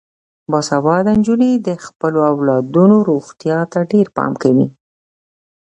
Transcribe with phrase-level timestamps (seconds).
[0.51, 4.67] باسواده نجونې د خپلو اولادونو روغتیا ته ډیر پام کوي.